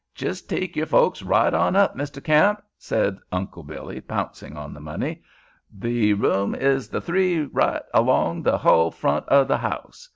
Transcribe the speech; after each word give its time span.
"Jis' 0.15 0.41
take 0.41 0.75
yore 0.75 0.87
folks 0.87 1.21
right 1.21 1.53
on 1.53 1.75
up, 1.75 1.95
Mr. 1.95 2.23
Kamp," 2.23 2.63
said 2.75 3.19
Uncle 3.31 3.61
Billy, 3.61 4.01
pouncing 4.01 4.57
on 4.57 4.73
the 4.73 4.79
money. 4.79 5.21
"Th' 5.79 6.17
rooms 6.17 6.57
is 6.57 6.87
th' 6.87 7.03
three 7.03 7.41
right 7.43 7.83
along 7.93 8.43
th' 8.43 8.47
hull 8.59 8.89
front 8.89 9.25
o' 9.29 9.45
th' 9.45 9.59
house. 9.59 10.09